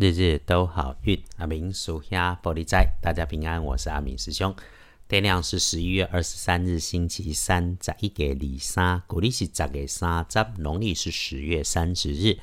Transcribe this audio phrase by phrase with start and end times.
[0.00, 4.56] 日日都好运，阿明属下玻璃斋，大家平安，我是阿明师兄。
[5.06, 12.38] 天亮是十一月二十三日，星期三，十一月二三，古历是十月三十，农历是十月三十日。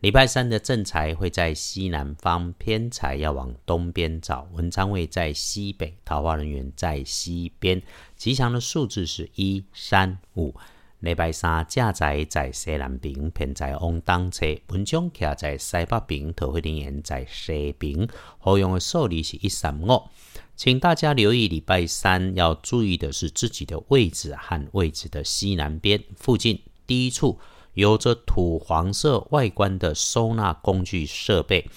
[0.00, 4.48] 礼拜三的正财会在西南方，偏财要往东边找。
[4.54, 7.82] 文昌位在西北，桃花人员在西边。
[8.16, 10.54] 吉祥的数字是一、三、五。
[11.04, 18.08] 礼拜三正在在西南边，偏在往东侧；文章徛在西北边，桃花人员在西边。
[18.38, 20.02] 好用的数字是一、三、五。
[20.56, 27.38] 请大家留意，礼拜三要注意的是自己的位置和位置的西南边附近第一处
[27.74, 31.68] 有着土黄色外观的收纳工具设备。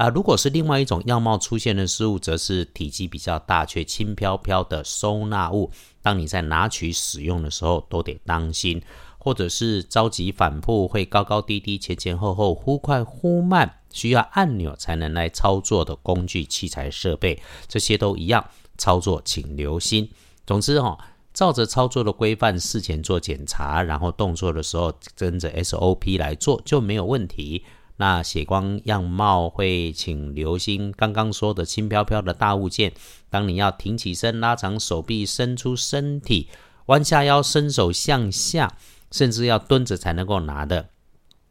[0.00, 5.70] 啊，如果是另外一种样貌出现的事物，则是体积比较大却轻飘飘的收纳物。
[6.00, 8.82] 当你在拿取使用的时候，都得当心，
[9.18, 18.42] 或者是着急反复，会高高低低、前前后后、忽快忽慢，需要按钮才能来操作的工具、器材、设备，这些都一样，
[18.78, 20.08] 操作请留心。
[20.46, 20.96] 总之哈，
[21.34, 27.62] 照着操作的规范，事前做检查，然后动作的时候跟着 SOP 来做，就没有问题。
[28.00, 32.94] 那血光样貌会，请留心刚刚说的轻飘飘的大物件。
[33.28, 36.48] 当你要挺起身、拉长手臂、伸出身体、
[36.86, 38.74] 弯下腰、伸手向下，
[39.10, 40.88] 甚至要蹲着才能够拿的，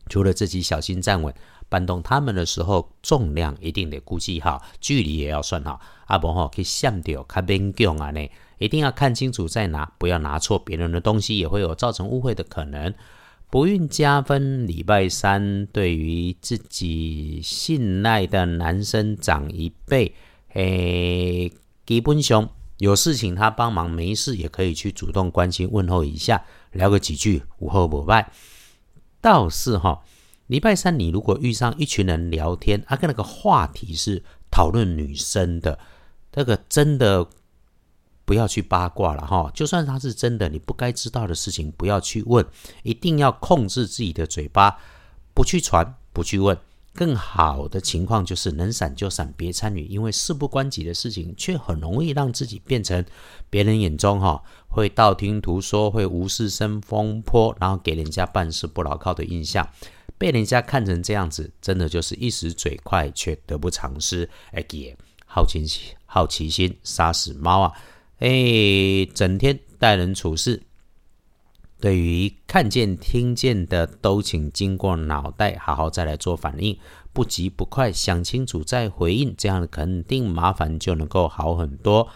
[0.07, 1.31] 除了自己小心站稳，
[1.69, 5.79] 搬动它们的时候，重量一定得估计好，距离也要算好。
[6.07, 12.91] 阿伯吼可以向掉，看边用啊呢，一定要看清楚再拿，不要拿错别人的东西，也会有造成误会的可能。
[13.51, 20.13] 不孕加分，礼拜三对于自己信赖的男生长一辈，
[20.53, 21.51] 诶，
[21.83, 22.47] 基本上
[22.77, 28.31] 有事情他帮忙，没事也可以去主动关心问候一下，聊个几句，无后不拜。
[29.19, 30.03] 倒是哈，
[30.45, 35.79] 礼拜三你如果遇上一群人聊天，啊，跟那个话题是讨论女生的，
[36.31, 37.27] 这个真的。
[38.29, 42.45] 不要去八卦了哈，就算它是真的，你不该知道的事情不要去问，
[42.83, 44.77] 一定要控制自己的嘴巴，
[45.33, 46.55] 不去传，不去问。
[46.93, 53.03] 更好的情况就是能闪就闪，别参与，因为事不关己的事情，却很容易让自己变成
[53.49, 59.67] 别人眼中哈会道听途说，会无事生风波，然后给人家办事不牢靠的印象，
[60.19, 64.29] 被人家看成这样子，真的就是一时嘴快，却得不偿失。
[64.51, 67.73] 哎也好奇心，好奇心杀死猫啊！
[68.19, 70.61] 哎，整天待人处事，
[71.79, 76.77] 对于看见、听见的，都请经过脑袋好好再来做反应，
[77.13, 82.09] 不急不快，想清楚再回应，这样肯定麻烦就能够好很多。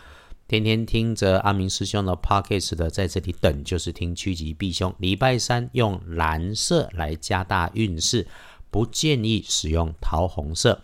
[0.46, 4.94] 天天听着阿明师兄的 podcast 的，在这里等就是听趋吉避凶。
[4.98, 8.28] 礼拜三用蓝色来加大运势，
[8.70, 10.82] 不建议使用桃红色。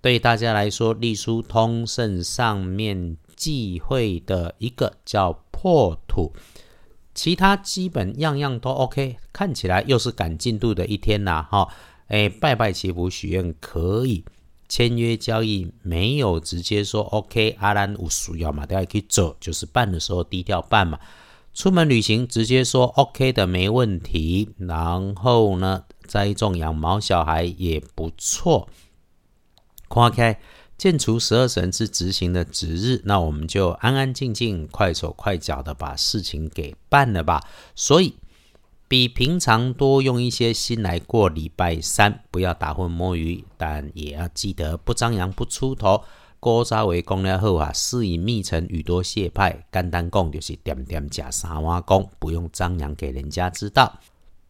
[0.00, 3.16] 对大家来说，隶书通胜上面。
[3.42, 6.32] 忌讳的一个叫破土，
[7.12, 11.68] 其他基本样样都 OK，看起来又是赶进度的一天呐，哈，
[12.06, 14.24] 哎，拜拜祈福许愿可以，
[14.68, 21.00] 签约交易没有直接说 OK，阿兰无需要嘛，大家可以走，就是办的时候低调办嘛，
[21.52, 28.68] 出门旅行直接说 OK 的没问题，然后呢，栽种养毛小孩也不错，
[29.88, 30.38] 花开。
[30.82, 37.40] 建除十二神是执行的值日，那我们就安安静静、快手快脚的把事情给办了吧。
[37.76, 38.16] 所以
[38.88, 46.02] 比平常多用一些心来过礼拜三，不要打混摸鱼，但也要记得不张扬、不出头。
[46.40, 49.64] 郭扎为公了后啊，事以密成，语多谢派。
[49.70, 54.00] 简单讲就是点点假三碗公，不用张扬给人家知道。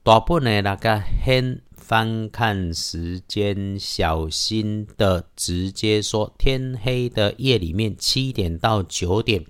[0.02, 1.60] 大部分的那个很。
[1.82, 9.44] 翻看时间，小心的直接说，天黑的夜里面七点到九点，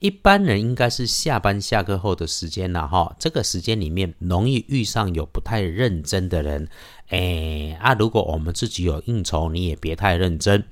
[0.00, 3.14] 一般人应该是下班下课后的时间了哈。
[3.18, 6.68] 这个时间里面容易遇上有不太认真的人，
[7.08, 10.64] 哎啊，如果我们自己有应酬，你也别太认真。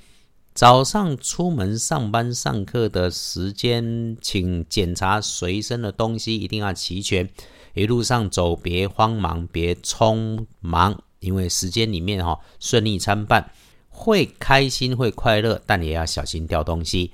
[0.54, 7.30] 早上出门上班上课的时间，请检查随身的东西一定要齐全。
[7.76, 13.50] 一路上走，别慌忙，别匆忙，因为时间里面哈顺利参半，
[13.90, 17.12] 会开心会快乐，但也要小心掉东西。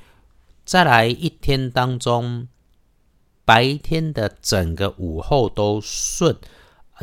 [0.65, 2.47] 再来一天当中，
[3.45, 6.37] 白天的整个午后都顺，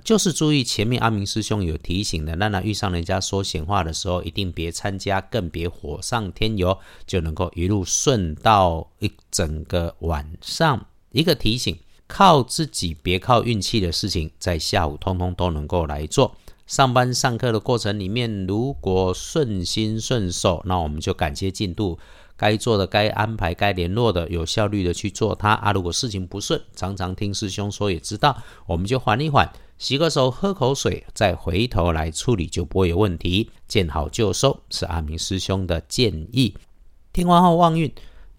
[0.06, 10.86] 就是注意前面阿明师兄有提醒的，那那遇上人家说闲话的时候，一定别参加，更别火上添油，就能够一路顺到一整个晚上。
[11.12, 11.78] 一个提醒。
[12.10, 16.36] 靠自己，别靠运气的事情，在下午通通都能够来做。
[16.66, 21.98] 上班上课的过程里面，如果顺心顺手，那我们就赶接进度，
[22.36, 25.72] 该做的、该安排、该联络的，有效率的去做它啊。
[25.72, 33.50] 如果事情不顺，常常听师兄说也知道，我们就缓一缓，洗个手，喝口水，再回头来处理，就不会有问题。
[33.68, 36.56] 见好就收是阿明师兄的建议。
[37.14, 37.92] 听完后旺运。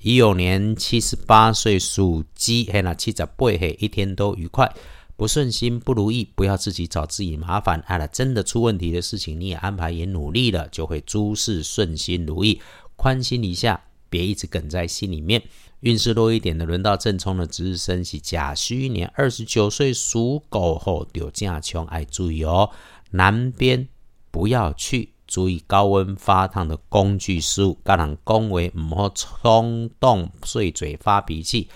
[0.02, 4.74] 乙酉年七十八岁属鸡，嘿那七十八岁一天都愉快，
[5.14, 7.78] 不顺心不如意，不要自己找自己麻烦。
[7.86, 12.62] 啊，真的出问题的事情，你也安排也努力了，就会诸事顺心如意，
[12.96, 15.42] 宽心一下，别一直梗在心里面。
[15.80, 22.70] 运势弱一点的，轮到正冲的值日生是甲戌年二十九岁属狗后，丢架穷，哎注意哦，
[23.10, 23.86] 南边
[24.30, 25.10] 不要去。
[25.30, 31.70] 注意高温发烫的工具失误，跟人恭维唔好冲动碎嘴发脾气，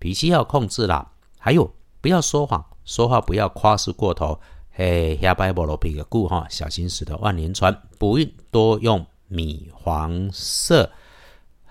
[0.00, 1.12] 脾气要控制啦。
[1.38, 4.40] 还有不要说谎，说话不要夸饰过头。
[4.72, 7.80] 嘿，下拜菠萝皮个故哈，小心驶得万年船。
[7.96, 10.90] 不孕多用米黄色。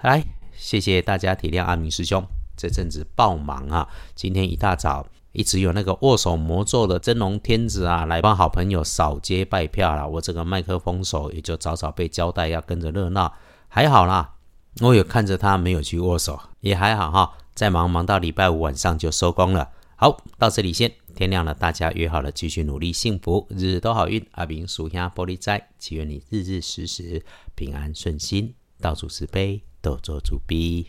[0.01, 0.23] 来，
[0.53, 5.05] 谢谢大家体谅阿明师兄，这阵子爆忙啊，今天一大早。
[5.35, 10.07] 一直有那个握手魔咒的真龙天子啊，来帮好朋友扫街拜票啦。
[10.07, 13.33] 我这个麦克风手也就早早被交代要跟着热闹，
[13.67, 14.33] 还好啦。
[14.81, 17.33] 我有看着他没有去握手，也还好哈。
[17.53, 19.69] 再忙忙到礼拜五晚上就收工了。
[19.95, 24.25] 好，到这里先，天亮了，大家约好了继续努力，幸福日日都好运。
[24.31, 27.23] 阿明属下玻璃斋，祈愿你日日时时
[27.55, 30.87] 平安顺心，到处慈悲，多做主逼。